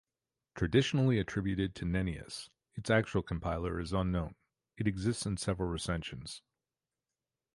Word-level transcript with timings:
Traditionally 0.55 1.19
attributed 1.19 1.75
to 1.75 1.85
Nennius, 1.85 2.49
its 2.73 2.89
actual 2.89 3.21
compiler 3.21 3.79
is 3.79 3.93
unknown; 3.93 4.33
it 4.75 4.87
exists 4.87 5.27
in 5.27 5.37
several 5.37 5.69
recensions. 5.69 6.41